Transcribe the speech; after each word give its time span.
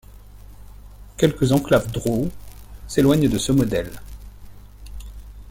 Quelques 1.15 1.51
enclaves 1.51 1.91
drow 1.91 2.31
s'éloignent 2.87 3.29
de 3.29 3.37
ce 3.37 3.51
modèle. 3.51 4.01